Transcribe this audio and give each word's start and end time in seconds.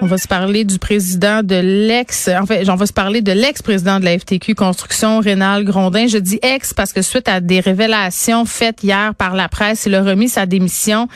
On 0.00 0.06
va 0.06 0.18
se 0.18 0.28
parler 0.28 0.64
du 0.64 0.78
président 0.78 1.42
de 1.42 1.56
l'ex, 1.56 2.28
en 2.28 2.46
fait, 2.46 2.68
on 2.68 2.74
va 2.74 2.86
se 2.86 2.92
parler 2.92 3.20
de 3.20 3.32
l'ex-président 3.32 4.00
de 4.00 4.04
la 4.04 4.18
FTQ 4.18 4.54
Construction, 4.54 5.20
Rénal 5.20 5.64
Grondin. 5.64 6.06
Je 6.06 6.18
dis 6.18 6.38
ex 6.42 6.72
parce 6.72 6.92
que 6.92 7.02
suite 7.02 7.28
à 7.28 7.40
des 7.40 7.60
révélations 7.60 8.44
faites 8.44 8.82
hier 8.82 9.14
par 9.14 9.34
la 9.34 9.48
presse, 9.48 9.86
il 9.86 9.94
a 9.94 10.02
remis 10.02 10.28
sa 10.28 10.46
démission. 10.46 11.08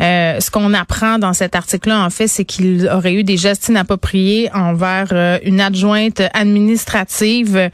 Euh, 0.00 0.40
ce 0.40 0.50
qu'on 0.50 0.72
apprend 0.74 1.18
dans 1.18 1.32
cet 1.32 1.56
article-là, 1.56 2.04
en 2.04 2.10
fait, 2.10 2.28
c'est 2.28 2.44
qu'il 2.44 2.88
aurait 2.88 3.14
eu 3.14 3.24
des 3.24 3.36
gestes 3.36 3.68
inappropriés 3.68 4.50
envers 4.54 5.08
euh, 5.12 5.38
une 5.44 5.60
adjointe 5.60 6.22
administrative. 6.32 7.70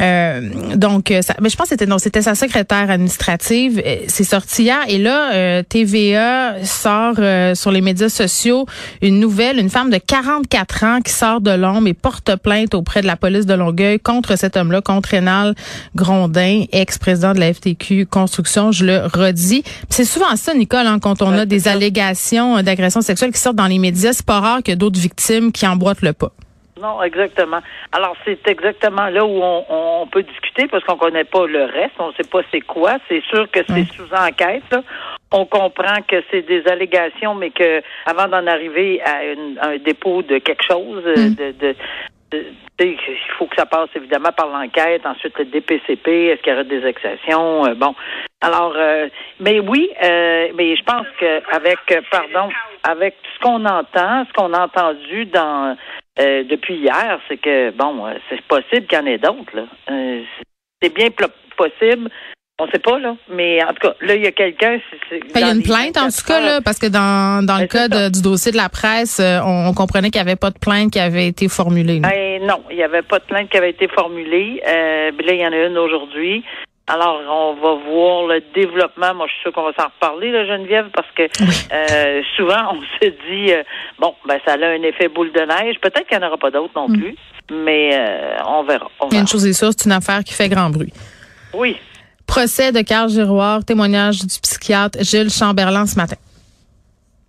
Euh, 0.00 0.40
donc, 0.74 1.10
euh, 1.10 1.22
ça, 1.22 1.34
mais 1.40 1.48
je 1.48 1.56
pense 1.56 1.66
que 1.66 1.74
c'était 1.74 1.86
non, 1.86 1.98
c'était 1.98 2.22
sa 2.22 2.34
secrétaire 2.34 2.90
administrative. 2.90 3.82
Euh, 3.84 3.96
C'est 4.08 4.24
sorti 4.24 4.64
hier 4.64 4.80
et 4.88 4.98
là, 4.98 5.62
TVA 5.64 6.64
sort 6.64 7.16
sur 7.54 7.70
les 7.70 7.80
médias 7.80 8.08
sociaux 8.08 8.66
une 9.02 9.20
nouvelle, 9.20 9.33
une 9.40 9.68
femme 9.68 9.90
de 9.90 9.98
44 9.98 10.84
ans 10.84 11.00
qui 11.00 11.12
sort 11.12 11.40
de 11.40 11.50
l'ombre 11.50 11.88
et 11.88 11.94
porte 11.94 12.36
plainte 12.36 12.74
auprès 12.74 13.02
de 13.02 13.06
la 13.06 13.16
police 13.16 13.46
de 13.46 13.54
Longueuil 13.54 13.98
contre 13.98 14.36
cet 14.36 14.56
homme-là, 14.56 14.80
contre 14.80 15.10
Rénal 15.10 15.54
Grondin, 15.96 16.64
ex-président 16.70 17.32
de 17.32 17.40
la 17.40 17.52
FTQ 17.52 18.06
Construction. 18.06 18.70
Je 18.70 18.84
le 18.84 19.06
redis. 19.06 19.64
C'est 19.88 20.04
souvent 20.04 20.36
ça, 20.36 20.54
Nicole, 20.54 20.86
hein, 20.86 20.98
quand 21.00 21.20
on 21.20 21.32
a 21.32 21.46
des 21.46 21.66
allégations 21.66 22.62
d'agression 22.62 23.00
sexuelle 23.00 23.32
qui 23.32 23.40
sortent 23.40 23.56
dans 23.56 23.66
les 23.66 23.78
médias. 23.78 24.12
C'est 24.12 24.24
pas 24.24 24.40
rare 24.40 24.58
qu'il 24.62 24.72
y 24.72 24.74
a 24.74 24.76
d'autres 24.76 25.00
victimes 25.00 25.50
qui 25.50 25.66
emboîtent 25.66 26.02
le 26.02 26.12
pas. 26.12 26.32
Non, 26.84 27.02
exactement. 27.02 27.60
Alors, 27.92 28.14
c'est 28.26 28.46
exactement 28.46 29.06
là 29.06 29.24
où 29.24 29.40
on, 29.42 29.64
on 30.02 30.06
peut 30.06 30.22
discuter 30.22 30.66
parce 30.68 30.84
qu'on 30.84 30.98
connaît 30.98 31.24
pas 31.24 31.46
le 31.46 31.64
reste, 31.64 31.94
on 31.98 32.12
sait 32.12 32.28
pas 32.30 32.40
c'est 32.52 32.60
quoi. 32.60 32.98
C'est 33.08 33.22
sûr 33.24 33.50
que 33.50 33.60
c'est 33.68 33.84
sous 33.96 34.12
enquête. 34.14 34.62
là. 34.70 34.82
On 35.32 35.46
comprend 35.46 36.02
que 36.06 36.16
c'est 36.30 36.42
des 36.42 36.62
allégations, 36.68 37.34
mais 37.34 37.50
que 37.50 37.80
avant 38.04 38.28
d'en 38.28 38.46
arriver 38.46 39.00
à 39.02 39.24
une- 39.24 39.58
un 39.62 39.78
dépôt 39.78 40.20
de 40.22 40.36
quelque 40.38 40.62
chose, 40.70 41.02
euh, 41.06 41.30
de, 41.30 41.52
de, 41.52 41.74
il 42.80 42.98
faut 43.38 43.46
que 43.46 43.56
ça 43.56 43.64
passe 43.66 43.88
évidemment 43.94 44.32
par 44.36 44.48
l'enquête, 44.48 45.06
ensuite 45.06 45.38
le 45.38 45.44
DPCP, 45.46 46.26
est-ce 46.26 46.42
qu'il 46.42 46.52
y 46.52 46.54
aura 46.54 46.64
des 46.64 46.84
exceptions, 46.84 47.64
euh, 47.66 47.74
bon. 47.74 47.94
Alors, 48.42 48.74
euh, 48.76 49.08
mais 49.40 49.58
oui, 49.60 49.88
euh, 50.02 50.48
mais 50.54 50.76
je 50.76 50.82
pense 50.82 51.06
que 51.18 51.40
avec, 51.54 51.78
euh, 51.92 52.00
pardon, 52.10 52.52
avec 52.82 53.14
ce 53.34 53.40
qu'on 53.40 53.64
entend, 53.64 54.24
ce 54.26 54.32
qu'on 54.34 54.52
a 54.52 54.64
entendu 54.66 55.24
dans 55.26 55.76
euh, 56.20 56.44
depuis 56.44 56.76
hier, 56.76 57.20
c'est 57.28 57.36
que 57.38 57.70
bon, 57.70 58.06
euh, 58.06 58.14
c'est 58.28 58.40
possible 58.42 58.86
qu'il 58.86 58.98
y 58.98 59.00
en 59.00 59.06
ait 59.06 59.18
d'autres. 59.18 59.66
Euh, 59.90 60.22
c'est 60.82 60.94
bien 60.94 61.08
possible. 61.56 62.10
On 62.60 62.68
sait 62.68 62.78
pas, 62.78 63.00
là. 63.00 63.16
Mais 63.30 63.60
en 63.64 63.68
tout 63.74 63.88
cas, 63.88 63.94
là, 64.00 64.14
il 64.14 64.22
y 64.22 64.26
a 64.28 64.30
quelqu'un. 64.32 64.78
c'est- 65.10 65.20
Il 65.34 65.40
y 65.40 65.42
a 65.42 65.50
une 65.50 65.62
plainte, 65.64 65.96
en 65.96 66.02
24 66.06 66.16
tout 66.20 66.26
cas, 66.28 66.40
là, 66.40 66.60
parce 66.64 66.78
que 66.78 66.86
dans, 66.86 67.44
dans 67.44 67.54
le 67.56 67.62
Ben, 67.62 67.68
cas 67.68 67.88
de- 67.88 68.12
du 68.12 68.22
dossier 68.22 68.52
de 68.52 68.56
la 68.56 68.68
presse, 68.68 69.20
on, 69.20 69.66
on 69.70 69.74
comprenait 69.74 70.10
qu'il 70.10 70.22
n'y 70.22 70.28
avait 70.28 70.36
pas 70.38 70.50
de 70.50 70.58
plainte 70.60 70.92
qui 70.92 71.00
avait 71.00 71.26
été 71.26 71.48
formulée. 71.48 71.98
Ben, 71.98 72.40
non, 72.46 72.62
il 72.70 72.76
n'y 72.76 72.84
avait 72.84 73.02
pas 73.02 73.18
de 73.18 73.24
plainte 73.24 73.48
qui 73.50 73.56
avait 73.56 73.70
été 73.70 73.88
formulée. 73.88 74.62
Euh, 74.68 75.10
là, 75.10 75.32
il 75.32 75.40
y 75.40 75.44
en 75.44 75.52
a 75.52 75.66
une 75.66 75.76
aujourd'hui. 75.78 76.44
Alors, 76.86 77.18
on 77.30 77.54
va 77.54 77.74
voir 77.90 78.26
le 78.26 78.42
développement. 78.54 79.14
Moi, 79.14 79.26
je 79.26 79.32
suis 79.32 79.40
sûre 79.42 79.52
qu'on 79.52 79.62
va 79.64 79.72
s'en 79.72 79.84
reparler, 79.86 80.30
là, 80.30 80.44
Geneviève, 80.46 80.88
parce 80.94 81.08
que 81.16 81.22
euh, 81.22 82.22
souvent, 82.36 82.74
on 82.74 82.80
se 83.00 83.08
dit, 83.08 83.52
euh, 83.54 83.62
bon, 83.98 84.14
ben, 84.28 84.38
ça 84.46 84.52
a 84.52 84.56
un 84.58 84.82
effet 84.82 85.08
boule 85.08 85.32
de 85.32 85.40
neige. 85.40 85.76
Peut-être 85.80 86.06
qu'il 86.06 86.18
n'y 86.18 86.24
en 86.24 86.28
aura 86.28 86.36
pas 86.36 86.50
d'autres 86.50 86.74
non 86.76 86.88
plus, 86.88 87.16
mais 87.50 87.90
euh, 87.94 88.36
on 88.46 88.64
verra. 88.64 88.90
On 89.00 89.06
Mm. 89.06 89.10
Verra. 89.10 89.20
une 89.22 89.28
chose 89.28 89.46
est 89.46 89.54
sûre, 89.54 89.70
c'est 89.76 89.86
une 89.86 89.92
affaire 89.92 90.22
qui 90.24 90.34
fait 90.34 90.48
grand 90.50 90.68
bruit. 90.68 90.92
Oui. 91.54 91.78
Procès 92.26 92.70
de 92.72 92.82
Carl 92.82 93.08
Giroir, 93.08 93.64
témoignage 93.64 94.18
du 94.18 94.38
psychiatre 94.42 94.98
Gilles 95.02 95.30
Chamberlain 95.30 95.86
ce 95.86 95.96
matin. 95.96 96.16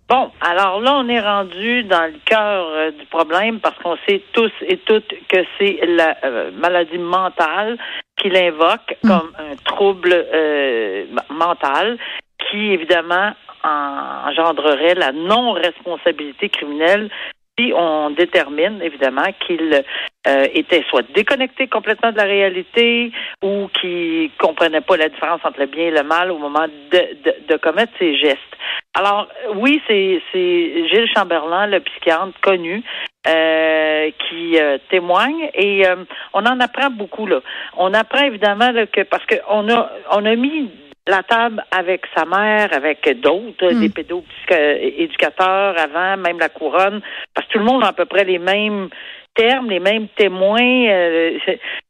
Bon, 0.08 0.30
alors 0.40 0.80
là, 0.80 0.94
on 0.98 1.08
est 1.08 1.20
rendu 1.20 1.82
dans 1.82 2.04
le 2.06 2.18
cœur 2.24 2.66
euh, 2.70 2.90
du 2.92 3.04
problème 3.06 3.58
parce 3.58 3.76
qu'on 3.78 3.96
sait 4.08 4.22
tous 4.32 4.52
et 4.62 4.76
toutes 4.78 5.12
que 5.28 5.38
c'est 5.58 5.80
la 5.84 6.16
euh, 6.24 6.50
maladie 6.52 6.98
mentale 6.98 7.76
qu'il 8.16 8.36
invoque 8.36 8.96
comme 9.02 9.32
un 9.36 9.56
trouble 9.64 10.12
euh, 10.14 11.06
mental 11.28 11.98
qui, 12.48 12.72
évidemment, 12.72 13.32
en- 13.64 14.28
engendrerait 14.28 14.94
la 14.94 15.10
non-responsabilité 15.10 16.50
criminelle 16.50 17.10
si 17.58 17.72
on 17.74 18.10
détermine, 18.10 18.80
évidemment, 18.82 19.26
qu'il 19.44 19.82
euh, 20.28 20.46
était 20.54 20.84
soit 20.88 21.10
déconnecté 21.14 21.66
complètement 21.66 22.12
de 22.12 22.18
la 22.18 22.24
réalité 22.24 23.10
ou 23.42 23.68
qui 23.80 24.30
comprenait 24.38 24.82
pas 24.82 24.98
la 24.98 25.08
différence 25.08 25.40
entre 25.42 25.60
le 25.60 25.66
bien 25.66 25.86
et 25.86 25.90
le 25.90 26.02
mal 26.02 26.30
au 26.30 26.38
moment 26.38 26.66
de, 26.68 26.98
de, 27.24 27.34
de 27.48 27.56
commettre 27.56 27.92
ses 27.98 28.14
gestes. 28.16 28.38
Alors, 28.98 29.28
oui, 29.56 29.82
c'est 29.86 30.22
c'est 30.32 30.88
Gilles 30.88 31.08
Chamberlain, 31.14 31.66
le 31.66 31.80
psychiatre 31.80 32.32
connu, 32.40 32.82
euh, 33.28 34.10
qui 34.26 34.58
euh, 34.58 34.78
témoigne 34.88 35.50
et 35.52 35.86
euh, 35.86 35.96
on 36.32 36.46
en 36.46 36.58
apprend 36.60 36.88
beaucoup 36.88 37.26
là. 37.26 37.40
On 37.76 37.92
apprend 37.92 38.24
évidemment 38.24 38.70
là, 38.70 38.86
que 38.86 39.02
parce 39.02 39.22
qu'on 39.26 39.68
a 39.68 39.90
on 40.12 40.24
a 40.24 40.34
mis 40.34 40.70
la 41.06 41.22
table 41.22 41.62
avec 41.70 42.06
sa 42.16 42.24
mère, 42.24 42.70
avec 42.72 43.20
d'autres, 43.20 43.70
des 43.72 43.90
pédopsychiateurs 43.90 45.78
avant, 45.78 46.16
même 46.16 46.38
la 46.38 46.48
couronne, 46.48 47.02
parce 47.34 47.46
que 47.48 47.52
tout 47.52 47.58
le 47.58 47.66
monde 47.66 47.84
a 47.84 47.88
à 47.88 47.92
peu 47.92 48.06
près 48.06 48.24
les 48.24 48.38
mêmes 48.38 48.88
termes, 49.36 49.70
les 49.70 49.80
mêmes 49.80 50.08
témoins. 50.16 50.60
euh, 50.88 51.38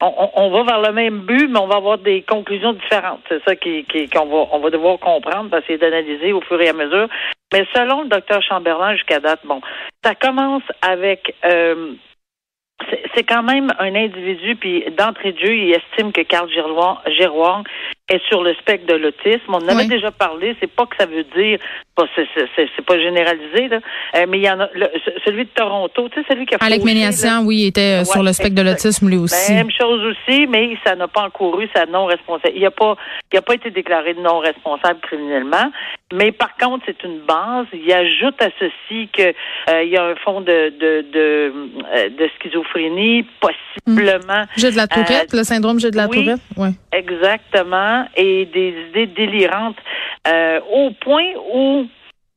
on, 0.00 0.50
va 0.50 0.62
vers 0.64 0.80
le 0.82 0.92
même 0.92 1.20
but, 1.20 1.48
mais 1.48 1.58
on 1.58 1.66
va 1.66 1.76
avoir 1.76 1.98
des 1.98 2.22
conclusions 2.22 2.72
différentes. 2.74 3.20
C'est 3.28 3.42
ça 3.44 3.56
qui- 3.56 3.84
qu'on 4.12 4.26
va, 4.26 4.48
on 4.52 4.58
va 4.58 4.70
devoir 4.70 4.98
comprendre, 4.98 5.48
parce 5.50 5.62
essayer 5.64 5.78
d'analyser 5.78 6.32
au 6.32 6.40
fur 6.42 6.60
et 6.60 6.68
à 6.68 6.72
mesure. 6.72 7.08
Mais 7.52 7.64
selon 7.74 8.02
le 8.02 8.08
docteur 8.08 8.42
Chamberlain 8.42 8.94
jusqu'à 8.94 9.20
date, 9.20 9.40
bon, 9.44 9.60
ça 10.04 10.14
commence 10.14 10.62
avec 10.82 11.34
euh, 11.44 11.92
c'est 13.14 13.24
quand 13.24 13.42
même 13.42 13.72
un 13.78 13.94
individu, 13.94 14.54
puis 14.56 14.84
d'entrée 14.98 15.32
de 15.32 15.38
jeu, 15.38 15.54
il 15.56 15.72
estime 15.72 16.12
que 16.12 16.20
Carl 16.20 16.48
Giroir 16.50 17.02
est 18.08 18.22
sur 18.28 18.42
le 18.42 18.54
spectre 18.54 18.86
de 18.86 18.94
l'autisme. 18.98 19.48
On 19.48 19.54
en 19.56 19.68
avait 19.68 19.82
Oui. 19.82 19.88
déjà 19.88 20.10
parlé, 20.10 20.54
c'est 20.60 20.70
pas 20.70 20.84
que 20.84 20.96
ça 20.98 21.06
veut 21.06 21.24
dire, 21.24 21.58
pas- 21.96 22.06
c'est- 22.14 22.28
c'est 22.34 22.46
c'est- 22.54 22.68
c'est 22.76 22.84
pas 22.84 22.98
généralisé, 23.00 23.68
là, 23.68 23.80
Euh, 24.14 24.26
mais 24.28 24.38
il 24.38 24.44
y 24.44 24.50
en 24.50 24.60
a, 24.60 24.68
le- 24.74 24.90
celui 25.24 25.44
de 25.44 25.50
Toronto, 25.50 26.08
tu 26.10 26.20
sais, 26.20 26.26
celui 26.30 26.46
qui 26.46 26.54
a 26.54 26.58
Alec 26.60 26.78
là. 26.80 26.84
Méniassian, 26.84 27.42
oui, 27.44 27.56
il 27.62 27.66
était 27.68 28.00
euh, 28.02 28.04
sur 28.04 28.22
le 28.22 28.32
spectre 28.32 28.54
de 28.54 28.62
l'autisme 28.62 29.08
lui 29.08 29.16
aussi. 29.16 29.52
Même 29.54 29.70
chose 29.70 30.00
aussi, 30.12 30.46
mais 30.46 30.76
ça 30.84 30.94
n'a 30.94 31.08
pas 31.08 31.22
encouru 31.22 31.68
sa 31.74 31.86
non-responsabilité. 31.86 32.58
Il 32.58 32.62
n'a 32.62 32.70
pas, 32.70 32.96
il 33.32 33.38
a 33.38 33.42
pas 33.42 33.54
été 33.54 33.70
déclaré 33.70 34.14
non 34.14 34.38
responsable 34.38 35.00
criminellement. 35.00 35.72
Mais 36.12 36.30
par 36.32 36.56
contre, 36.56 36.84
c'est 36.86 37.02
une 37.02 37.18
base. 37.20 37.66
Il 37.72 37.90
ajoute 37.92 38.40
à 38.40 38.48
ceci 38.60 39.08
que 39.12 39.22
euh, 39.70 39.82
il 39.82 39.88
y 39.90 39.96
a 39.96 40.04
un 40.04 40.14
fond 40.16 40.40
de 40.40 40.72
de 40.78 41.04
de, 41.12 41.52
euh, 41.96 42.08
de 42.10 42.30
schizophrénie, 42.38 43.24
possiblement. 43.40 44.44
J'ai 44.56 44.70
de 44.70 44.76
la 44.76 44.86
tourette, 44.86 45.32
le 45.32 45.42
syndrome 45.44 45.80
j'ai 45.80 45.90
de 45.90 45.96
la 45.96 46.04
Euh, 46.04 46.08
oui. 46.10 46.24
tourette. 46.24 46.40
Ouais. 46.56 46.70
Exactement, 46.92 48.06
et 48.16 48.46
des 48.46 48.74
idées 48.90 49.06
délirantes 49.06 49.76
euh, 50.26 50.60
au 50.72 50.90
point 50.90 51.26
où, 51.52 51.86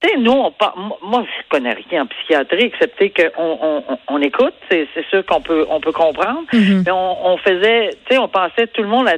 tu 0.01 0.09
sais, 0.09 0.17
nous, 0.17 0.31
on 0.31 0.51
par- 0.51 0.77
moi, 1.01 1.25
je 1.25 1.47
connais 1.49 1.73
rien 1.89 2.03
en 2.03 2.07
psychiatrie, 2.07 2.65
excepté 2.65 3.11
qu'on 3.11 3.57
on, 3.61 3.83
on, 4.07 4.21
écoute, 4.21 4.53
c'est 4.69 4.87
c'est 4.93 5.05
sûr 5.07 5.25
qu'on 5.25 5.41
peut 5.41 5.65
on 5.69 5.79
peut 5.79 5.91
comprendre, 5.91 6.43
Mhm. 6.53 6.83
mais 6.85 6.91
on, 6.91 7.27
on 7.27 7.37
faisait, 7.37 7.89
tu 8.05 8.13
sais, 8.13 8.17
on 8.17 8.27
pensait 8.27 8.67
tout 8.67 8.81
le 8.81 8.87
monde 8.89 9.07
à 9.07 9.17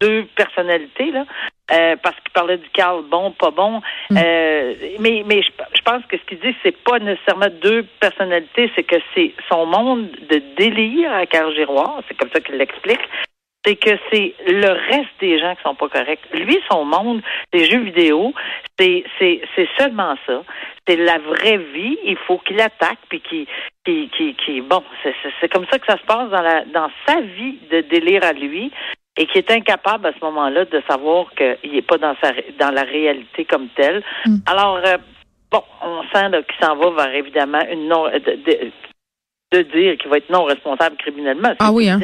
deux 0.00 0.24
personnalités, 0.36 1.10
là. 1.12 1.24
Euh, 1.72 1.96
parce 2.02 2.16
qu'il 2.16 2.32
parlait 2.32 2.58
du 2.58 2.68
Carl 2.70 3.02
bon, 3.08 3.30
pas 3.30 3.50
bon. 3.50 3.80
Mm. 4.10 4.16
Euh, 4.18 4.74
mais 4.98 5.22
mais 5.24 5.40
je, 5.42 5.82
pense 5.82 6.04
que 6.06 6.18
ce 6.18 6.22
qu'il 6.24 6.40
dit, 6.40 6.54
c'est 6.62 6.76
pas 6.84 6.98
nécessairement 6.98 7.46
deux 7.62 7.84
personnalités, 8.00 8.70
c'est 8.74 8.82
que 8.82 8.96
c'est 9.14 9.32
son 9.48 9.64
monde 9.66 10.10
de 10.28 10.42
délire 10.56 11.12
à 11.14 11.24
Carl 11.26 11.54
Giroir, 11.54 12.00
c'est 12.08 12.16
comme 12.18 12.30
ça 12.34 12.40
qu'il 12.40 12.56
l'explique. 12.56 13.00
C'est 13.64 13.76
que 13.76 13.90
c'est 14.10 14.34
le 14.46 14.68
reste 14.68 15.10
des 15.20 15.38
gens 15.38 15.54
qui 15.54 15.62
sont 15.62 15.74
pas 15.74 15.88
corrects. 15.88 16.20
Lui, 16.34 16.58
son 16.70 16.84
monde, 16.84 17.22
les 17.52 17.64
jeux 17.70 17.80
vidéo, 17.80 18.34
c'est 18.78 19.04
c'est 19.18 19.40
c'est 19.54 19.68
seulement 19.78 20.16
ça. 20.26 20.42
C'est 20.86 20.96
la 20.96 21.18
vraie 21.18 21.58
vie. 21.58 21.96
Il 22.04 22.16
faut 22.26 22.38
qu'il 22.38 22.60
attaque 22.60 22.98
puis 23.08 23.20
qu'il 23.20 23.46
qui 23.84 24.10
qui 24.16 24.34
qui 24.34 24.60
bon, 24.60 24.82
c'est 25.40 25.48
comme 25.48 25.66
ça 25.70 25.78
que 25.78 25.86
ça 25.86 25.96
se 25.96 26.04
passe 26.04 26.30
dans 26.30 26.42
la 26.42 26.64
dans 26.64 26.90
sa 27.06 27.20
vie 27.20 27.58
de 27.70 27.82
délire 27.82 28.24
à 28.24 28.32
lui 28.32 28.72
et 29.16 29.26
qui 29.26 29.38
est 29.38 29.50
incapable 29.50 30.06
à 30.06 30.12
ce 30.12 30.24
moment-là 30.24 30.64
de 30.64 30.82
savoir 30.88 31.26
qu'il 31.34 31.72
n'est 31.72 31.82
pas 31.82 31.98
dans 31.98 32.16
sa 32.22 32.32
dans 32.58 32.70
la 32.70 32.82
réalité 32.82 33.44
comme 33.44 33.68
telle. 33.76 34.02
Mm. 34.26 34.36
Alors 34.46 34.80
euh, 34.84 34.96
bon, 35.50 35.62
on 35.82 36.02
sent 36.12 36.30
qu'il 36.30 36.66
s'en 36.66 36.76
va 36.76 36.90
vers 36.90 37.14
évidemment 37.14 37.62
une 37.70 37.88
non 37.88 38.04
de, 38.04 38.18
de, 38.18 38.72
dire 39.58 39.96
qu'il 39.98 40.10
va 40.10 40.18
être 40.18 40.30
non 40.30 40.44
responsable 40.44 40.96
criminellement. 40.96 41.54
Ah 41.58 41.72
oui, 41.72 41.88
hein? 41.88 42.00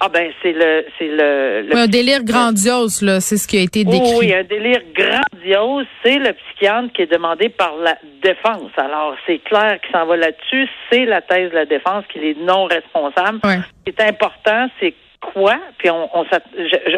ah 0.00 0.08
ben 0.08 0.30
c'est 0.42 0.52
le 0.52 0.84
c'est 0.98 1.08
le, 1.08 1.76
un 1.76 1.86
délire 1.86 2.24
grandiose 2.24 3.02
là, 3.02 3.20
c'est 3.20 3.36
ce 3.36 3.46
qui 3.46 3.58
a 3.58 3.62
été 3.62 3.84
décrit. 3.84 4.16
oui, 4.18 4.34
un 4.34 4.44
délire 4.44 4.82
grandiose, 4.94 5.86
c'est 6.04 6.18
le 6.18 6.32
psychiatre 6.32 6.92
qui 6.92 7.02
est 7.02 7.12
demandé 7.12 7.48
par 7.48 7.76
la 7.76 7.96
défense. 8.22 8.70
Alors 8.76 9.14
c'est 9.26 9.38
clair 9.38 9.78
qu'il 9.80 9.92
s'en 9.92 10.06
va 10.06 10.16
là-dessus, 10.16 10.68
c'est 10.90 11.04
la 11.04 11.22
thèse 11.22 11.50
de 11.50 11.56
la 11.56 11.66
défense 11.66 12.04
qu'il 12.12 12.24
est 12.24 12.38
non 12.38 12.64
responsable. 12.64 13.40
Ouais. 13.44 13.58
Ce 13.86 13.92
qui 13.92 13.96
est 13.98 14.08
important, 14.08 14.68
c'est 14.80 14.94
quoi, 15.32 15.56
puis 15.78 15.90
on 15.90 16.08
on, 16.14 16.24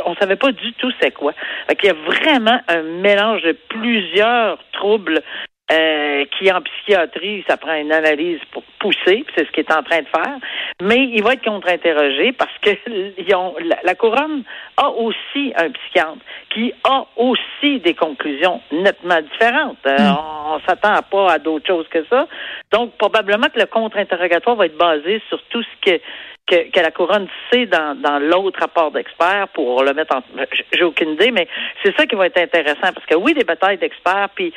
on 0.07 0.15
savait 0.17 0.37
pas 0.37 0.53
du 0.53 0.73
tout 0.75 0.93
c'est 1.01 1.13
quoi. 1.13 1.33
Il 1.71 1.87
y 1.87 1.91
a 1.91 1.95
vraiment 1.95 2.61
un 2.69 2.83
mélange 2.83 3.43
de 3.43 3.57
plusieurs 3.69 4.59
troubles 4.73 5.23
euh, 5.71 6.25
qui 6.39 6.51
en 6.51 6.63
psychiatrie, 6.63 7.45
ça 7.47 7.59
prend 7.59 7.75
une 7.75 7.93
analyse 7.93 8.41
pour 8.53 8.63
pousser, 8.79 9.25
c'est 9.37 9.47
ce 9.47 9.51
qu'il 9.53 9.65
est 9.65 9.73
en 9.73 9.83
train 9.83 10.01
de 10.01 10.09
faire, 10.09 10.37
mais 10.81 11.05
il 11.13 11.23
va 11.23 11.35
être 11.35 11.45
contre-interrogé 11.45 12.33
parce 12.33 12.57
que 12.63 12.71
ils 13.19 13.35
ont, 13.35 13.55
la, 13.85 13.95
couronne 13.95 14.45
a 14.79 14.89
aussi 14.89 15.53
un 15.57 15.71
psychiatre 15.71 16.19
qui 16.55 16.73
a 16.85 17.05
aussi 17.17 17.81
des 17.81 17.95
conclusions 17.95 18.63
nettement 18.73 19.21
différentes. 19.21 19.85
Euh, 19.87 19.99
hmm. 19.99 20.17
on, 20.55 20.61
s'attend 20.67 21.03
pas 21.11 21.33
à 21.33 21.39
d'autres 21.39 21.67
choses 21.67 21.87
que 21.89 22.05
ça. 22.07 22.27
Donc, 22.73 22.97
probablement 22.97 23.49
que 23.49 23.59
le 23.59 23.67
contre-interrogatoire 23.67 24.57
va 24.57 24.67
être 24.67 24.79
basé 24.79 25.21
sur 25.29 25.43
tout 25.51 25.63
ce 25.63 25.91
que 25.91 26.01
que, 26.47 26.81
la 26.81 26.91
couronne 26.91 27.29
sait 27.53 27.67
dans, 27.67 27.95
dans 28.01 28.19
l'autre 28.19 28.61
rapport 28.61 28.91
d'experts 28.91 29.49
pour 29.49 29.83
le 29.85 29.93
mettre 29.93 30.17
en. 30.17 30.23
J'ai 30.73 30.83
aucune 30.83 31.11
idée, 31.11 31.31
mais 31.31 31.47
c'est 31.83 31.95
ça 31.95 32.07
qui 32.07 32.17
va 32.17 32.27
être 32.27 32.39
intéressant 32.39 32.93
parce 32.95 33.05
que 33.07 33.17
oui, 33.17 33.35
des 33.35 33.45
batailles 33.45 33.77
d'experts, 33.77 34.31
puis 34.35 34.53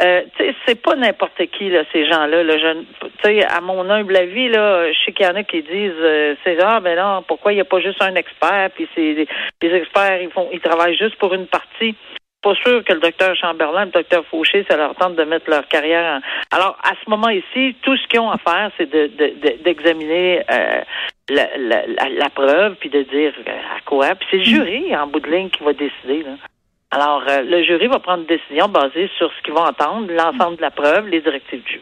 euh, 0.00 0.22
c'est 0.66 0.80
pas 0.80 0.94
n'importe 0.94 1.44
qui 1.46 1.70
là, 1.70 1.82
ces 1.92 2.06
gens-là. 2.06 2.42
Là, 2.44 2.58
je, 2.58 3.44
à 3.44 3.60
mon 3.60 3.88
humble 3.90 4.16
avis, 4.16 4.48
là, 4.48 4.92
je 4.92 4.98
sais 5.04 5.12
qu'il 5.12 5.26
y 5.26 5.28
en 5.28 5.34
a 5.34 5.42
qui 5.42 5.62
disent, 5.62 5.92
euh, 6.00 6.34
c'est 6.44 6.58
ah 6.62 6.80
ben 6.80 6.96
non, 6.96 7.22
pourquoi 7.22 7.52
il 7.52 7.56
n'y 7.56 7.60
a 7.60 7.64
pas 7.64 7.80
juste 7.80 8.00
un 8.02 8.14
expert 8.14 8.70
Puis 8.74 8.88
c'est 8.94 9.26
les 9.62 9.74
experts, 9.74 10.22
ils 10.22 10.30
font, 10.30 10.48
ils 10.52 10.60
travaillent 10.60 10.96
juste 10.96 11.16
pour 11.16 11.34
une 11.34 11.46
partie. 11.46 11.96
Pas 12.40 12.54
sûr 12.54 12.84
que 12.84 12.92
le 12.92 13.00
docteur 13.00 13.34
Chamberlain, 13.34 13.86
le 13.86 13.90
docteur 13.90 14.24
Fauché, 14.26 14.64
ça 14.70 14.76
leur 14.76 14.94
tente 14.94 15.16
de 15.16 15.24
mettre 15.24 15.50
leur 15.50 15.66
carrière. 15.66 16.20
En... 16.20 16.56
Alors 16.56 16.78
à 16.84 16.92
ce 17.04 17.10
moment 17.10 17.30
ici, 17.30 17.74
tout 17.82 17.96
ce 17.96 18.06
qu'ils 18.06 18.20
ont 18.20 18.30
à 18.30 18.38
faire, 18.38 18.70
c'est 18.78 18.88
d'examiner 19.64 20.38
de, 20.38 20.54
euh, 20.54 20.80
la, 21.30 21.48
la, 21.56 22.08
la, 22.08 22.30
preuve, 22.30 22.76
puis 22.76 22.90
de 22.90 23.02
dire 23.02 23.32
à 23.46 23.80
quoi. 23.84 24.14
Puis 24.14 24.28
c'est 24.30 24.36
le 24.36 24.44
jury 24.44 24.96
en 24.96 25.08
bout 25.08 25.18
de 25.18 25.28
ligne 25.28 25.50
qui 25.50 25.64
va 25.64 25.72
décider. 25.72 26.22
Là. 26.22 26.36
Alors, 26.90 27.22
euh, 27.28 27.42
le 27.42 27.62
jury 27.64 27.86
va 27.86 27.98
prendre 27.98 28.22
une 28.22 28.26
décision 28.26 28.68
basée 28.68 29.10
sur 29.18 29.30
ce 29.32 29.42
qu'ils 29.42 29.52
vont 29.52 29.66
entendre, 29.66 30.10
l'ensemble 30.12 30.56
de 30.56 30.62
la 30.62 30.70
preuve, 30.70 31.08
les 31.08 31.20
directives 31.20 31.62
du. 31.64 31.80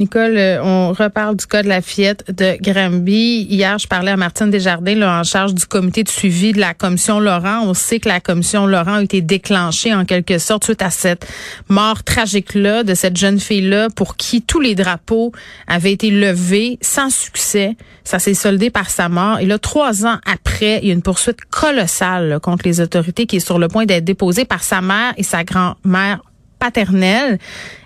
Nicole, 0.00 0.36
euh, 0.36 0.62
on 0.62 0.92
reparle 0.92 1.34
du 1.34 1.44
cas 1.44 1.64
de 1.64 1.68
la 1.68 1.82
fillette 1.82 2.30
de 2.30 2.56
Granby. 2.62 3.48
Hier, 3.50 3.78
je 3.80 3.88
parlais 3.88 4.12
à 4.12 4.16
Martine 4.16 4.48
Desjardins, 4.48 4.94
là, 4.94 5.18
en 5.18 5.24
charge 5.24 5.54
du 5.54 5.66
comité 5.66 6.04
de 6.04 6.08
suivi 6.08 6.52
de 6.52 6.60
la 6.60 6.72
commission 6.72 7.18
Laurent. 7.18 7.62
On 7.64 7.74
sait 7.74 7.98
que 7.98 8.08
la 8.08 8.20
commission 8.20 8.68
Laurent 8.68 8.94
a 8.94 9.02
été 9.02 9.22
déclenchée 9.22 9.92
en 9.92 10.04
quelque 10.04 10.38
sorte 10.38 10.62
suite 10.62 10.82
à 10.82 10.90
cette 10.90 11.26
mort 11.68 12.04
tragique-là 12.04 12.84
de 12.84 12.94
cette 12.94 13.16
jeune 13.16 13.40
fille-là 13.40 13.88
pour 13.90 14.16
qui 14.16 14.40
tous 14.40 14.60
les 14.60 14.76
drapeaux 14.76 15.32
avaient 15.66 15.94
été 15.94 16.12
levés 16.12 16.78
sans 16.80 17.10
succès. 17.10 17.76
Ça 18.04 18.20
s'est 18.20 18.34
soldé 18.34 18.70
par 18.70 18.90
sa 18.90 19.08
mort. 19.08 19.40
Et 19.40 19.46
là, 19.46 19.58
trois 19.58 20.06
ans 20.06 20.18
après, 20.24 20.78
il 20.80 20.88
y 20.88 20.90
a 20.92 20.94
une 20.94 21.02
poursuite 21.02 21.44
colossale 21.50 22.38
contre 22.40 22.68
les 22.68 22.80
autorités 22.80 23.26
qui 23.26 23.36
est 23.36 23.40
sur 23.40 23.58
le 23.58 23.66
point 23.66 23.84
d'être 23.84 24.04
déposée 24.04 24.44
par 24.44 24.62
sa 24.62 24.80
mère 24.80 25.12
et 25.16 25.24
sa 25.24 25.42
grand-mère 25.42 26.20
paternelle. 26.58 27.38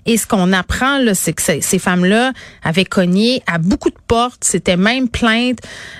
Et 0.06 0.16
ce 0.16 0.26
qu'on 0.26 0.52
apprend, 0.52 0.98
là, 0.98 1.14
c'est 1.14 1.32
que 1.32 1.42
ces 1.42 1.78
femmes-là 1.78 2.32
avaient 2.64 2.84
cogné 2.84 3.42
à 3.46 3.58
beaucoup 3.58 3.90
de 3.90 3.98
portes, 4.08 4.42
c'était 4.42 4.76
même 4.76 5.08
plainte 5.08 5.58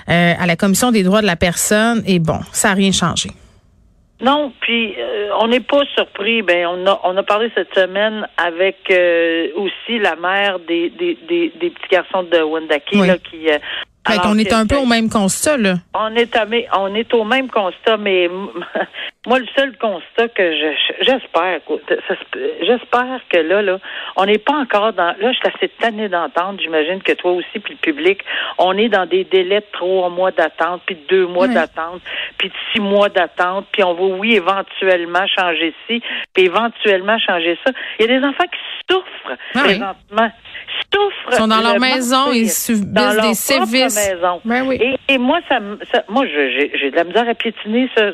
euh, 0.09 0.33
à 0.37 0.45
la 0.45 0.55
Commission 0.55 0.91
des 0.91 1.03
droits 1.03 1.21
de 1.21 1.27
la 1.27 1.35
personne. 1.35 2.03
Et 2.05 2.19
bon, 2.19 2.39
ça 2.51 2.69
n'a 2.69 2.73
rien 2.75 2.91
changé. 2.91 3.29
Non, 4.21 4.53
puis 4.61 4.95
euh, 4.97 5.29
on 5.41 5.47
n'est 5.47 5.59
pas 5.59 5.83
surpris. 5.95 6.43
Ben 6.43 6.65
on 6.67 6.87
a 6.87 6.99
on 7.03 7.17
a 7.17 7.23
parlé 7.23 7.51
cette 7.55 7.73
semaine 7.73 8.25
avec 8.37 8.77
euh, 8.89 9.47
aussi 9.57 9.99
la 9.99 10.15
mère 10.15 10.59
des, 10.59 10.89
des, 10.91 11.17
des, 11.27 11.69
petits 11.69 11.89
garçons 11.91 12.23
de 12.23 12.41
Wendake 12.41 12.89
là, 12.93 13.17
qui 13.17 13.49
on 14.25 14.37
est 14.37 14.53
un 14.53 14.67
peu 14.67 14.75
au 14.75 14.85
même 14.85 15.09
constat, 15.09 15.57
là. 15.57 15.75
On 15.93 16.15
est, 16.15 16.37
on 16.73 16.95
est 16.95 17.13
au 17.13 17.23
même 17.23 17.49
constat, 17.49 17.97
mais 17.97 18.29
moi, 19.27 19.39
le 19.39 19.47
seul 19.55 19.77
constat 19.77 20.27
que 20.29 20.53
j'espère, 21.01 21.61
j'espère 22.61 23.21
que 23.29 23.37
là, 23.37 23.61
là, 23.61 23.79
on 24.15 24.25
n'est 24.25 24.37
pas 24.37 24.53
encore 24.53 24.93
dans, 24.93 25.15
là, 25.19 25.31
je 25.31 25.37
suis 25.37 25.47
assez 25.47 25.69
tannée 25.79 26.09
d'entendre, 26.09 26.59
j'imagine 26.61 27.01
que 27.01 27.13
toi 27.13 27.31
aussi, 27.31 27.59
puis 27.59 27.73
le 27.73 27.79
public, 27.79 28.19
on 28.57 28.77
est 28.77 28.89
dans 28.89 29.05
des 29.05 29.23
délais 29.23 29.61
de 29.61 29.65
trois 29.71 30.09
mois 30.09 30.31
d'attente, 30.31 30.81
puis 30.85 30.95
de 30.95 31.07
deux 31.07 31.27
mois 31.27 31.47
d'attente, 31.47 32.01
puis 32.37 32.49
de 32.49 32.53
six 32.73 32.81
mois 32.81 33.09
d'attente, 33.09 33.67
puis 33.71 33.83
on 33.83 33.93
va, 33.93 34.03
oui, 34.03 34.35
éventuellement 34.35 35.25
changer 35.27 35.73
ci, 35.87 36.01
puis 36.33 36.45
éventuellement 36.45 37.17
changer 37.19 37.57
ça. 37.65 37.71
Il 37.99 38.05
y 38.05 38.13
a 38.13 38.19
des 38.19 38.25
enfants 38.25 38.43
qui 38.43 38.93
souffrent 38.93 39.37
ah 39.55 39.59
présentement. 39.59 40.31
Ils 41.31 41.35
sont 41.35 41.47
dans 41.47 41.61
leur 41.61 41.79
maison, 41.79 42.31
ils 42.31 42.49
subissent 42.49 43.21
des 43.21 43.33
sévices. 43.33 43.95
Maison. 43.95 44.41
Ben 44.45 44.65
oui. 44.67 44.97
et, 45.07 45.17
moi, 45.17 45.39
ça, 45.49 45.59
ça 45.91 46.03
moi, 46.09 46.25
j'ai 46.27 46.91
de 46.91 46.95
la 46.95 47.03
misère 47.03 47.27
à 47.27 47.33
piétiner 47.33 47.89
ça, 47.95 48.11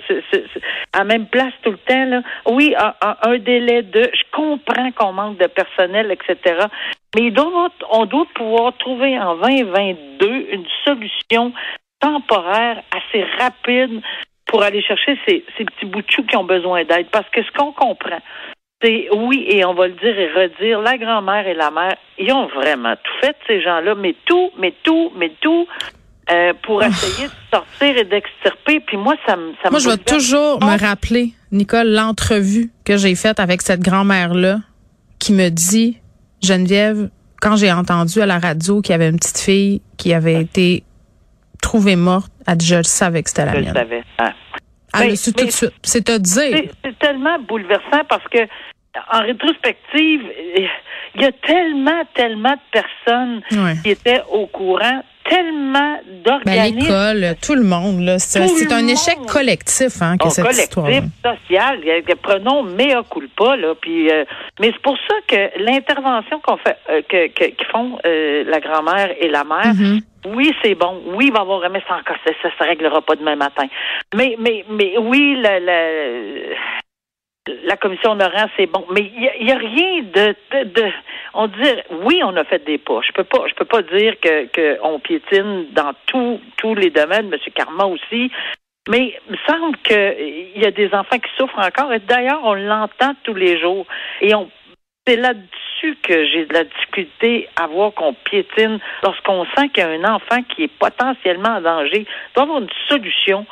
à 0.94 1.04
même 1.04 1.26
place 1.28 1.54
tout 1.64 1.72
le 1.72 1.78
temps. 1.78 2.06
Là. 2.06 2.22
Oui, 2.48 2.76
un, 2.78 3.38
délai 3.40 3.84
de. 3.84 4.10
Je 4.14 4.24
comprends 4.32 4.92
qu'on 4.92 5.14
manque 5.14 5.38
de 5.38 5.48
personnel, 5.48 6.12
etc. 6.12 6.66
Mais 7.16 7.32
on 7.90 8.06
doit 8.06 8.28
pouvoir 8.36 8.78
trouver 8.78 9.20
en 9.20 9.36
2022 9.36 10.48
une 10.52 10.66
solution 10.86 11.54
temporaire 12.00 12.82
assez 12.96 13.24
rapide 13.40 14.02
pour 14.46 14.64
aller 14.64 14.82
chercher 14.82 15.18
ces, 15.28 15.44
ces 15.58 15.66
petits 15.66 15.86
bouts 15.86 16.02
de 16.02 16.28
qui 16.28 16.36
ont 16.36 16.44
besoin 16.44 16.84
d'aide. 16.84 17.08
Parce 17.12 17.30
que 17.30 17.44
ce 17.44 17.52
qu'on 17.52 17.72
comprend, 17.72 18.20
c'est 18.82 19.08
oui, 19.16 19.46
et 19.50 19.66
on 19.66 19.74
va 19.74 19.88
le 19.88 19.94
dire 19.94 20.18
et 20.18 20.32
redire, 20.32 20.82
la 20.82 20.98
grand-mère 20.98 21.48
et 21.48 21.54
la 21.54 21.72
mère, 21.72 21.96
ils 22.18 22.32
ont 22.32 22.48
vraiment 22.48 22.96
tout 22.96 23.26
fait, 23.26 23.36
ces 23.48 23.62
gens-là, 23.62 23.96
mais 23.96 24.16
tout, 24.26 24.52
mais 24.58 24.74
tout, 24.84 25.12
mais 25.18 25.32
tout. 25.42 25.68
Euh, 26.32 26.54
pour 26.62 26.84
essayer 26.84 27.28
de 27.28 27.34
sortir 27.52 27.98
et 27.98 28.04
d'extirper. 28.04 28.80
Puis 28.82 28.98
moi, 28.98 29.16
ça 29.26 29.36
me... 29.36 29.54
Ça 29.64 29.72
moi, 29.72 29.80
je 29.80 29.90
vais 29.90 29.98
toujours 29.98 30.64
me 30.64 30.80
rappeler, 30.80 31.34
Nicole, 31.52 31.88
l'entrevue 31.88 32.70
que 32.86 32.98
j'ai 32.98 33.16
faite 33.16 33.40
avec 33.40 33.64
cette 33.64 33.80
grand-mère-là 33.80 34.60
qui 35.18 35.34
me 35.34 35.50
dit, 35.50 35.98
Geneviève, 36.44 37.10
quand 37.42 37.56
j'ai 37.56 37.72
entendu 37.72 38.22
à 38.22 38.28
la 38.28 38.38
radio 38.38 38.80
qu'il 38.82 38.92
y 38.92 38.96
avait 38.96 39.10
une 39.10 39.18
petite 39.18 39.40
fille 39.40 39.82
qui 39.98 40.14
avait 40.14 40.40
été 40.40 40.84
trouvée 41.64 41.96
morte, 41.96 42.32
elle 42.46 42.58
dit, 42.58 42.68
je 42.68 42.76
le 42.76 42.84
savais 42.84 43.24
que 43.24 43.30
c'était 43.30 43.46
la 43.46 43.54
je 43.54 43.60
mienne. 43.62 43.74
Le 43.74 43.80
savais. 43.80 44.04
Ah. 44.20 44.34
Ah, 44.94 45.00
mais, 45.06 45.16
tout 45.18 45.32
de 45.32 45.52
suite. 45.52 45.74
C'est 45.84 46.10
à 46.10 46.20
dire. 46.20 46.62
C'est 46.84 47.00
tellement 47.00 47.40
bouleversant 47.40 48.04
parce 48.08 48.24
que, 48.32 48.40
en 49.12 49.22
rétrospective, 49.22 50.22
il 51.16 51.22
y 51.22 51.26
a 51.26 51.32
tellement, 51.32 52.04
tellement 52.14 52.54
de 52.54 52.60
personnes 52.72 53.42
qui 53.84 53.90
étaient 53.90 54.22
au 54.32 54.48
courant 54.48 55.04
tellement 55.30 56.00
ben, 56.06 56.24
d'organismes. 56.24 56.80
L'école, 56.80 57.36
tout 57.42 57.56
le 57.56 57.64
monde, 57.64 58.02
là. 58.02 58.20
C'est 58.20 58.72
un 58.72 58.88
échec 58.88 59.18
collectif, 59.28 60.02
hein, 60.02 60.18
que 60.18 60.30
cette 60.30 60.46
collectif, 60.46 61.04
social. 61.24 61.80
Prenons 62.22 62.64
mea 62.64 63.04
culpa, 63.10 63.56
là. 63.56 63.74
Puis, 63.80 64.10
euh, 64.10 64.26
mais 64.60 64.72
c'est 64.74 64.82
pour 64.82 64.98
ça 65.08 65.16
que 65.28 65.64
l'intervention 65.64 66.40
qu'on 66.40 66.58
fait, 66.58 66.78
euh, 66.90 67.02
que, 67.08 67.28
que, 67.28 67.66
font 67.72 68.00
euh, 68.06 68.44
la 68.46 68.60
grand-mère 68.60 69.12
et 69.20 69.30
la 69.30 69.44
mère, 69.44 69.74
mm-hmm. 69.74 70.02
Oui, 70.26 70.54
c'est 70.62 70.76
bon. 70.76 71.02
Oui, 71.14 71.28
il 71.28 71.32
va 71.32 71.40
y 71.40 71.42
avoir 71.42 71.64
un 71.64 71.72
ça 71.88 71.96
encore, 71.96 72.18
ça, 72.26 72.32
ça 72.42 72.50
se 72.58 72.64
réglera 72.64 73.02
pas 73.02 73.16
demain 73.16 73.38
matin. 73.38 73.68
Mais, 74.14 74.36
mais, 74.38 74.66
mais 74.70 74.98
oui, 74.98 75.38
la, 75.42 75.62
la, 75.62 75.82
la 77.64 77.78
commission 77.78 78.16
Laurent, 78.16 78.48
c'est 78.58 78.68
bon. 78.68 78.86
Mais 78.92 79.12
il 79.16 79.46
n'y 79.46 79.52
a, 79.52 79.58
rien 79.58 80.04
de, 80.04 80.36
de, 80.64 80.92
on 81.34 81.48
dit, 81.48 81.76
oui, 82.04 82.22
on 82.24 82.36
a 82.36 82.44
fait 82.44 82.64
des 82.66 82.78
pas. 82.78 83.02
Je 83.06 83.12
peux 83.12 83.24
pas, 83.24 83.46
je 83.48 83.54
peux 83.54 83.66
pas 83.66 83.82
dire 83.82 84.20
que, 84.20 84.46
que 84.48 84.78
on 84.82 85.00
piétine 85.00 85.68
dans 85.72 85.94
tous 86.08 86.40
tous 86.58 86.76
les 86.76 86.90
domaines. 86.90 87.30
Monsieur 87.30 87.52
Carma 87.52 87.86
aussi. 87.86 88.32
Mais 88.88 89.14
il 89.28 89.34
me 89.34 89.38
semble 89.48 89.78
qu'il 89.80 90.58
y 90.58 90.66
a 90.66 90.72
des 90.72 90.88
enfants 90.94 91.20
qui 91.20 91.30
souffrent 91.38 91.60
encore. 91.60 91.94
Et 91.94 92.00
d'ailleurs, 92.00 92.42
on 92.44 92.56
l'entend 92.56 93.14
tous 93.24 93.36
les 93.36 93.60
jours. 93.60 93.86
Et 94.22 94.34
on 94.34 94.50
c'est 95.10 95.16
là-dessus 95.16 95.98
que 96.04 96.26
j'ai 96.26 96.46
de 96.46 96.54
la 96.54 96.66
difficulté 96.66 97.50
à 97.56 97.68
voir 97.68 97.94
qu'on 97.94 98.14
piétine 98.14 98.80
lorsqu'on 99.02 99.46
sent 99.56 99.70
qu'il 99.70 99.84
y 99.84 99.88
a 99.88 99.90
un 99.90 100.04
enfant 100.04 100.44
qui 100.44 100.64
est 100.64 100.78
potentiellement 100.80 101.58
en 101.58 101.62
danger. 101.62 102.06
Il 102.06 102.34
doit 102.36 102.44
avoir 102.44 102.60
une 102.60 102.70
solution. 102.88 103.46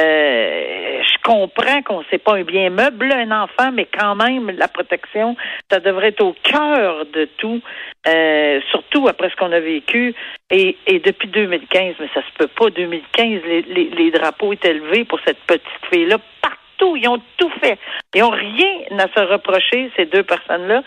Euh, 0.00 1.02
je 1.02 1.22
comprends 1.22 1.82
qu'on 1.82 2.00
ne 2.00 2.04
sait 2.10 2.18
pas 2.18 2.36
un 2.36 2.42
bien 2.42 2.70
meuble, 2.70 3.12
un 3.12 3.30
enfant, 3.42 3.70
mais 3.72 3.86
quand 3.86 4.14
même, 4.14 4.50
la 4.50 4.68
protection, 4.68 5.36
ça 5.70 5.80
devrait 5.80 6.08
être 6.08 6.24
au 6.24 6.34
cœur 6.42 7.04
de 7.06 7.28
tout, 7.36 7.60
euh, 8.06 8.60
surtout 8.70 9.08
après 9.08 9.30
ce 9.30 9.36
qu'on 9.36 9.52
a 9.52 9.60
vécu. 9.60 10.14
Et, 10.50 10.76
depuis 11.04 11.28
2015, 11.28 11.96
mais 12.00 12.08
ça 12.14 12.22
se 12.22 12.32
peut 12.38 12.48
pas, 12.48 12.70
2015, 12.70 13.42
les, 13.46 13.62
les, 13.62 13.90
les 13.90 14.10
drapeaux 14.10 14.52
étaient 14.52 14.70
élevés 14.70 15.04
pour 15.04 15.20
cette 15.26 15.40
petite 15.46 15.66
fille-là 15.92 16.18
partout. 16.40 16.96
Ils 16.96 17.08
ont 17.08 17.20
tout 17.36 17.50
fait. 17.60 17.78
Ils 18.14 18.22
n'ont 18.22 18.30
rien 18.30 18.98
à 18.98 19.08
se 19.08 19.20
reprocher, 19.20 19.90
ces 19.96 20.06
deux 20.06 20.22
personnes-là. 20.22 20.82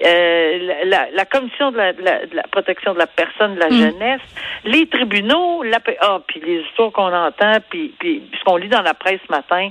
Euh, 0.00 0.84
la, 0.84 1.10
la, 1.10 1.24
commission 1.24 1.72
de 1.72 1.76
la, 1.76 1.92
de, 1.92 2.02
la, 2.02 2.24
de 2.26 2.36
la, 2.36 2.44
protection 2.44 2.94
de 2.94 2.98
la 2.98 3.08
personne, 3.08 3.56
de 3.56 3.60
la 3.60 3.68
mm. 3.68 3.72
jeunesse, 3.72 4.20
les 4.64 4.86
tribunaux, 4.86 5.64
la, 5.64 5.80
ah, 6.00 6.20
puis 6.24 6.40
les 6.40 6.60
histoires 6.60 6.92
qu'on 6.92 7.12
entend, 7.12 7.56
puis, 7.68 7.92
puis 7.98 8.22
ce 8.38 8.44
qu'on 8.44 8.56
lit 8.58 8.68
dans 8.68 8.82
la 8.82 8.94
presse 8.94 9.18
ce 9.26 9.32
matin, 9.32 9.70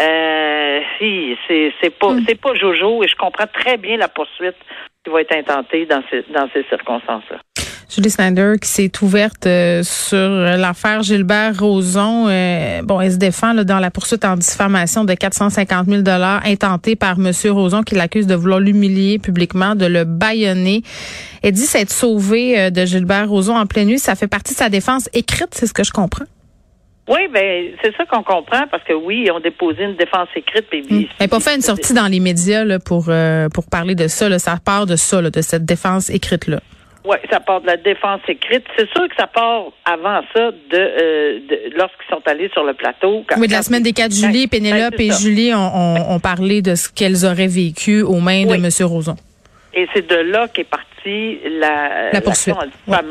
euh, 0.00 0.80
si, 0.98 1.36
c'est, 1.46 1.74
c'est 1.82 1.90
pas, 1.90 2.12
mm. 2.12 2.24
c'est 2.26 2.40
pas 2.40 2.54
Jojo, 2.54 3.04
et 3.04 3.08
je 3.08 3.16
comprends 3.16 3.46
très 3.52 3.76
bien 3.76 3.98
la 3.98 4.08
poursuite 4.08 4.56
qui 5.04 5.10
va 5.10 5.20
être 5.20 5.36
intentée 5.36 5.84
dans 5.84 6.02
ces, 6.10 6.24
dans 6.32 6.48
ces 6.54 6.62
circonstances-là. 6.64 7.36
Julie 7.88 8.10
Snyder 8.10 8.54
qui 8.60 8.68
s'est 8.68 8.90
ouverte 9.00 9.46
euh, 9.46 9.82
sur 9.84 10.18
l'affaire 10.18 11.02
Gilbert 11.02 11.58
Rozon. 11.60 12.26
Euh, 12.28 12.82
bon, 12.82 13.00
elle 13.00 13.12
se 13.12 13.16
défend 13.16 13.52
là, 13.52 13.62
dans 13.62 13.78
la 13.78 13.92
poursuite 13.92 14.24
en 14.24 14.36
diffamation 14.36 15.04
de 15.04 15.14
450 15.14 15.86
000 15.86 16.02
dollars 16.02 16.44
intentée 16.44 16.96
par 16.96 17.16
Monsieur 17.18 17.52
Rozon 17.52 17.82
qui 17.82 17.94
l'accuse 17.94 18.26
de 18.26 18.34
vouloir 18.34 18.58
l'humilier 18.58 19.18
publiquement, 19.20 19.76
de 19.76 19.86
le 19.86 20.04
baïonner. 20.04 20.82
Elle 21.44 21.52
dit 21.52 21.60
s'être 21.60 21.92
sauvée 21.92 22.58
euh, 22.58 22.70
de 22.70 22.84
Gilbert 22.84 23.28
Rozon 23.28 23.56
en 23.56 23.66
pleine 23.66 23.86
nuit. 23.86 24.00
Ça 24.00 24.16
fait 24.16 24.26
partie 24.26 24.54
de 24.54 24.58
sa 24.58 24.68
défense 24.68 25.08
écrite, 25.12 25.50
c'est 25.52 25.66
ce 25.66 25.72
que 25.72 25.84
je 25.84 25.92
comprends. 25.92 26.26
Oui, 27.08 27.20
ben 27.32 27.68
c'est 27.80 27.94
ça 27.96 28.04
qu'on 28.04 28.24
comprend 28.24 28.66
parce 28.68 28.82
que 28.82 28.92
oui, 28.92 29.26
ils 29.26 29.30
ont 29.30 29.38
déposé 29.38 29.84
une 29.84 29.94
défense 29.94 30.26
écrite. 30.34 30.66
Puis, 30.68 30.82
mmh. 30.82 30.96
Elle 30.96 31.06
n'a 31.20 31.28
pas 31.28 31.38
fait 31.38 31.54
une 31.54 31.62
sortie 31.62 31.94
dans 31.94 32.08
les 32.08 32.18
médias 32.18 32.64
là, 32.64 32.80
pour 32.80 33.08
pour 33.54 33.66
parler 33.70 33.94
de 33.94 34.08
ça. 34.08 34.28
Là. 34.28 34.40
Ça 34.40 34.56
part 34.56 34.86
de 34.86 34.96
ça, 34.96 35.22
là, 35.22 35.30
de 35.30 35.40
cette 35.40 35.64
défense 35.64 36.10
écrite 36.10 36.48
là. 36.48 36.58
Oui, 37.06 37.16
ça 37.30 37.38
part 37.38 37.60
de 37.60 37.66
la 37.66 37.76
défense 37.76 38.20
écrite. 38.26 38.64
C'est 38.76 38.88
sûr 38.90 39.08
que 39.08 39.14
ça 39.16 39.28
part 39.28 39.66
avant 39.84 40.22
ça 40.34 40.50
de, 40.50 40.56
euh, 40.72 41.38
de 41.48 41.76
lorsqu'ils 41.76 42.08
sont 42.10 42.22
allés 42.26 42.50
sur 42.52 42.64
le 42.64 42.74
plateau. 42.74 43.24
oui, 43.38 43.46
de 43.46 43.52
la 43.52 43.62
semaine 43.62 43.84
des 43.84 43.92
4 43.92 44.12
juillet, 44.12 44.48
Pénélope 44.48 44.98
et 44.98 45.12
Julie 45.12 45.52
ont, 45.54 46.18
parlé 46.20 46.62
de 46.62 46.74
ce 46.74 46.88
qu'elles 46.88 47.24
auraient 47.24 47.46
vécu 47.46 48.02
aux 48.02 48.18
mains 48.18 48.44
de 48.44 48.54
M. 48.54 48.68
Roson. 48.80 49.14
Et 49.74 49.86
c'est 49.94 50.08
de 50.08 50.16
là 50.16 50.48
qu'est 50.48 50.64
la, 51.06 52.10
la 52.12 52.20
poursuite, 52.20 52.56
la, 52.86 53.02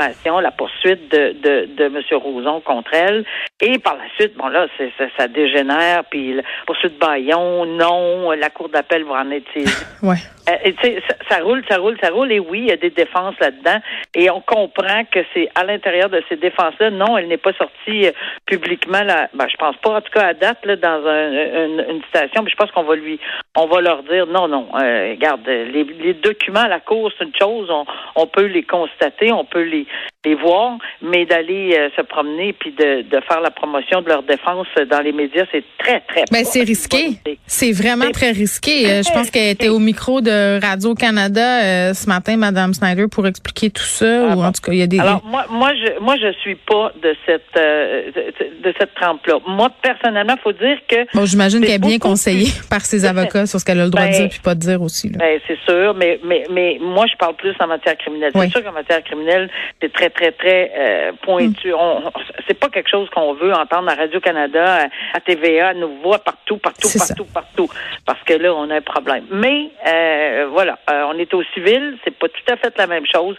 la 0.42 0.52
poursuite 0.52 1.12
de, 1.12 1.36
de, 1.42 1.70
de 1.76 1.84
M. 1.86 2.02
Roson 2.12 2.62
contre 2.62 2.94
elle. 2.94 3.26
Et 3.62 3.80
par 3.80 3.96
la 3.96 4.04
suite, 4.18 4.36
bon 4.38 4.48
là, 4.48 4.68
c'est, 4.78 4.92
ça, 4.98 5.06
ça, 5.18 5.28
dégénère, 5.28 6.04
puis 6.10 6.34
la 6.34 6.44
poursuite 6.66 7.00
Bayon, 7.00 7.66
non, 7.66 8.32
la 8.32 8.50
cour 8.50 8.70
d'appel 8.70 9.04
va 9.04 9.22
en 9.22 9.32
être 9.32 9.46
ouais. 10.04 10.18
Euh, 10.48 10.72
ça, 10.82 11.16
ça, 11.30 11.44
roule, 11.44 11.64
ça 11.68 11.78
roule, 11.78 11.98
ça 12.02 12.10
roule. 12.10 12.32
Et 12.32 12.40
oui, 12.40 12.60
il 12.60 12.68
y 12.68 12.72
a 12.72 12.78
des 12.78 12.92
défenses 12.92 13.36
là-dedans. 13.40 13.80
Et 14.14 14.30
on 14.30 14.42
comprend 14.42 15.04
que 15.12 15.20
c'est 15.34 15.50
à 15.56 15.64
l'intérieur 15.64 16.10
de 16.10 16.22
ces 16.30 16.36
défenses-là. 16.36 16.92
Non, 16.92 17.18
elle 17.18 17.28
n'est 17.28 17.38
pas 17.38 17.54
sortie 17.54 18.08
euh, 18.08 18.12
publiquement. 18.46 19.02
Là, 19.02 19.28
ben, 19.34 19.48
je 19.50 19.56
pense 19.58 19.76
pas, 19.78 19.98
en 19.98 20.02
tout 20.02 20.12
cas 20.12 20.28
à 20.28 20.34
date, 20.34 20.64
là, 20.66 20.76
dans 20.76 21.08
un, 21.08 21.32
une, 21.32 21.86
une 21.90 22.04
station. 22.10 22.44
Mais 22.44 22.52
je 22.52 22.56
pense 22.56 22.72
qu'on 22.72 22.84
va 22.84 22.96
lui, 22.96 23.20
on 23.56 23.66
va 23.66 23.82
leur 23.82 24.04
dire 24.04 24.28
non, 24.28 24.48
non. 24.48 24.68
Euh, 24.76 25.12
regarde, 25.12 25.46
les, 25.48 25.84
les, 25.84 26.14
documents 26.14 26.62
à 26.62 26.68
la 26.68 26.80
cour, 26.80 27.12
c'est 27.18 27.26
une 27.26 27.36
chose. 27.40 27.70
On, 27.72 27.85
on 28.16 28.28
peut 28.28 28.46
les 28.46 28.64
constater, 28.64 29.32
on 29.32 29.46
peut 29.46 29.64
les, 29.64 29.86
les 30.26 30.36
voir, 30.36 30.78
mais 31.02 31.26
d'aller 31.26 31.76
euh, 31.78 31.90
se 31.96 32.02
promener 32.02 32.54
puis 32.54 32.72
de, 32.72 33.04
de, 33.04 33.22
faire 33.22 33.42
la 33.42 33.52
promotion 33.52 34.02
de 34.02 34.10
leur 34.10 34.24
défense 34.24 34.68
dans 34.90 35.00
les 35.02 35.12
médias, 35.12 35.46
c'est 35.52 35.64
très, 35.78 36.02
très. 36.02 36.24
Ben, 36.32 36.44
c'est 36.44 36.64
risqué. 36.64 37.20
C'est 37.46 37.72
vraiment 37.72 38.12
très 38.12 38.32
risqué. 38.32 38.90
Euh, 38.90 39.02
je 39.04 39.12
pense 39.14 39.30
qu'elle 39.30 39.50
était 39.50 39.70
au 39.70 39.80
micro 39.80 40.22
de 40.22 40.60
Radio 40.62 40.96
Canada 40.96 41.64
euh, 41.64 41.94
ce 41.94 42.08
matin, 42.08 42.38
Madame 42.38 42.74
Snyder, 42.74 43.06
pour 43.08 43.28
expliquer 43.28 43.70
tout 43.70 43.84
ça. 43.84 44.30
Ah 44.32 44.36
ou 44.36 44.44
en 44.44 44.52
tout 44.52 44.62
cas, 44.62 44.72
il 44.72 44.80
y 44.80 44.82
a 44.82 44.88
des. 44.88 45.00
Alors 45.00 45.24
moi, 45.24 45.46
moi, 45.50 45.72
je, 45.76 46.00
moi, 46.00 46.16
je 46.18 46.32
suis 46.40 46.56
pas 46.56 46.92
de 47.02 47.16
cette 47.26 47.42
de, 47.56 48.74
cette 48.80 48.94
trempe-là. 48.96 49.36
Moi, 49.48 49.70
personnellement, 49.82 50.36
faut 50.44 50.52
dire 50.52 50.80
que. 50.88 51.06
Bon, 51.14 51.26
j'imagine 51.26 51.62
qu'elle 51.62 51.76
est 51.76 51.80
bien 51.80 52.00
conseillée 52.00 52.50
par 52.70 52.82
ses 52.82 53.06
avocats 53.06 53.46
sur 53.46 53.60
ce 53.60 53.66
qu'elle 53.66 53.80
a 53.80 53.86
le 53.86 53.92
droit 53.92 54.06
de 54.06 54.12
ben, 54.12 54.22
dire 54.22 54.30
puis 54.30 54.40
pas 54.40 54.56
de 54.56 54.60
dire 54.60 54.82
aussi. 54.82 55.10
Ben, 55.10 55.40
c'est 55.48 55.60
sûr, 55.66 55.94
mais 55.94 56.20
mais 56.24 56.46
mais 56.52 56.78
moi, 56.82 57.06
je 57.12 57.16
parle 57.18 57.36
plus 57.36 57.54
en 57.60 57.68
matière 57.68 57.98
criminelle. 57.98 58.32
C'est 58.34 58.50
sûr 58.50 58.64
qu'en 58.64 58.72
matière 58.72 59.04
criminelle, 59.04 59.50
c'est 59.82 59.94
très 59.94 60.10
très, 60.16 60.32
très 60.32 60.72
euh, 60.76 61.12
pointu. 61.22 61.72
Mm. 61.72 62.10
c'est 62.48 62.60
pas 62.60 62.70
quelque 62.70 62.90
chose 62.90 63.10
qu'on 63.14 63.34
veut 63.34 63.54
entendre 63.54 63.90
à 63.90 63.96
Radio-Canada, 63.96 64.88
à, 65.14 65.20
TVA, 65.20 65.70
à 65.70 65.74
Nouveau, 65.74 66.18
partout, 66.18 66.58
partout, 66.58 66.90
partout, 66.98 67.26
partout. 67.26 67.70
Parce 68.06 68.22
que 68.24 68.34
là, 68.34 68.54
on 68.54 68.70
a 68.70 68.78
un 68.78 68.82
problème. 68.82 69.26
Mais, 69.32 69.70
euh, 69.88 70.48
voilà, 70.52 70.80
euh, 70.90 71.04
on 71.14 71.20
est 71.20 71.34
au 71.34 71.44
civil, 71.54 71.98
c'est 72.04 72.18
pas 72.18 72.28
tout 72.28 72.54
à 72.54 72.58
fait 72.58 72.74
la 72.78 72.88
même 72.88 73.06
chose. 73.12 73.36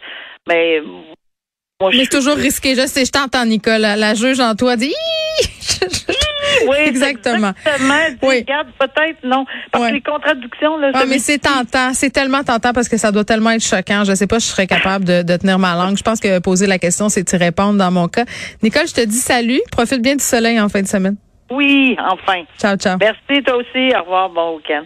Mais 0.47 0.80
moi, 1.80 1.90
Mais 1.90 2.04
c'est 2.04 2.16
toujours 2.16 2.37
risqué. 2.37 2.75
Je 2.75 2.87
sais, 2.87 3.04
je 3.04 3.11
t'entends, 3.11 3.45
Nicole. 3.45 3.80
La, 3.80 4.14
juge 4.14 4.40
en 4.40 4.54
toi 4.54 4.76
dit. 4.76 4.95
Oui, 6.68 6.76
exactement. 6.87 7.52
Oui. 8.23 8.38
Regarde, 8.38 8.68
peut-être 8.78 9.18
non. 9.25 9.44
Parce 9.70 9.88
que 9.88 9.94
les 9.94 10.00
contradictions, 10.00 10.76
là. 10.78 10.90
Ah, 10.94 11.04
mais 11.06 11.18
c'est 11.18 11.38
tentant. 11.38 11.92
C'est 11.92 12.11
tellement 12.11 12.42
tentant 12.42 12.73
parce 12.73 12.88
que 12.88 12.96
ça 12.96 13.12
doit 13.12 13.25
tellement 13.25 13.50
être 13.50 13.64
choquant. 13.64 14.04
Je 14.04 14.14
sais 14.14 14.26
pas 14.26 14.40
si 14.40 14.49
je 14.49 14.52
serais 14.52 14.66
capable 14.66 15.04
de, 15.04 15.23
de 15.23 15.37
tenir 15.37 15.58
ma 15.58 15.75
langue. 15.75 15.96
Je 15.96 16.02
pense 16.02 16.20
que 16.20 16.38
poser 16.38 16.66
la 16.66 16.78
question, 16.78 17.08
c'est 17.08 17.32
y 17.32 17.37
répondre 17.37 17.78
dans 17.78 17.90
mon 17.90 18.08
cas. 18.08 18.25
Nicole, 18.62 18.87
je 18.87 18.94
te 18.94 19.00
dis 19.00 19.16
salut. 19.16 19.61
Profite 19.70 20.02
bien 20.02 20.16
du 20.16 20.25
soleil 20.25 20.61
en 20.61 20.68
fin 20.68 20.82
de 20.82 20.87
semaine. 20.88 21.16
Oui, 21.50 21.96
enfin. 22.00 22.42
Ciao, 22.58 22.76
ciao. 22.76 22.99
Merci, 23.00 23.42
toi 23.44 23.56
aussi. 23.56 23.94
Au 23.96 24.00
revoir. 24.02 24.30
Bon 24.30 24.56
week-end. 24.56 24.82